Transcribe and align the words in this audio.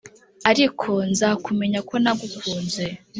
Ariko 0.49 0.89
nza 1.09 1.29
kumenya 1.45 1.79
ko 1.89 1.95
nagukunze 2.03 2.83